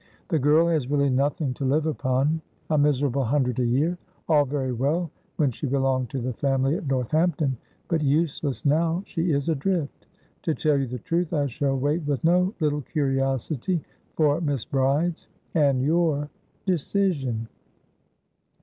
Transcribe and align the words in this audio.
The 0.29 0.39
girl 0.39 0.67
has 0.67 0.89
really 0.89 1.11
nothing 1.11 1.53
to 1.53 1.63
live 1.63 1.85
upon; 1.85 2.41
a 2.71 2.75
miserable 2.79 3.23
hundred 3.23 3.59
a 3.59 3.63
year; 3.63 3.99
all 4.27 4.45
very 4.45 4.71
well 4.73 5.11
when 5.35 5.51
she 5.51 5.67
belonged 5.67 6.09
to 6.09 6.19
the 6.19 6.33
family 6.33 6.75
at 6.75 6.87
Northampton, 6.87 7.55
but 7.87 8.01
useless 8.01 8.65
now 8.65 9.03
she 9.05 9.29
is 9.29 9.47
adrift. 9.47 10.07
To 10.41 10.55
tell 10.55 10.75
you 10.79 10.87
the 10.87 10.97
truth, 10.97 11.33
I 11.33 11.45
shall 11.45 11.77
wait 11.77 12.01
with 12.01 12.23
no 12.23 12.51
little 12.59 12.81
curiosity 12.81 13.83
for 14.15 14.41
Miss 14.41 14.65
Bride'sand 14.65 15.83
yourdecision." 15.83 17.47